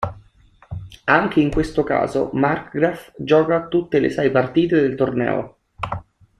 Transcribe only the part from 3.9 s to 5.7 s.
le sei partite del torneo.